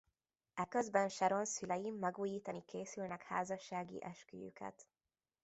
[0.53, 4.87] Eközben Sharon szülei megújítani készülnek házassági esküjüket.